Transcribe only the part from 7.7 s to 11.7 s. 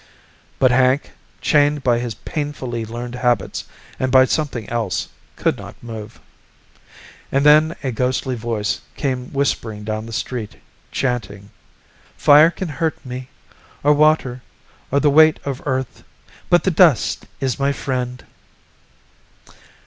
a ghostly voice came whispering down the street, chanting,